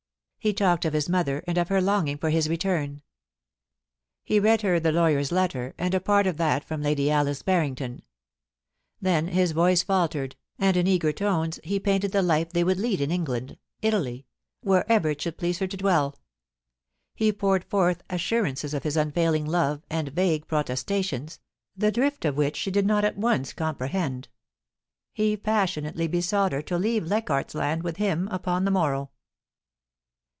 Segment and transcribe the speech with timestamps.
[0.43, 3.03] He talked of his mother and of her longing for his return;
[4.23, 8.01] he read her the lawyer's letter, and a part of that from Lady Alice Barringtoa
[8.99, 13.01] Then his voice faltered, and in eager tones he painted the life they would lead
[13.01, 14.25] in England, Italy
[14.65, 14.95] 3SO POLICY AND PASSION.
[14.95, 16.19] —wherever it should please her to dwell
[17.13, 21.39] He poured forth assurances of his unfailing love, and vague protestations,
[21.77, 24.27] the drift of which she did not at once comprehend.•..
[25.13, 29.11] He passionately besought her to leave Leichardf s Land with him upon the morrow.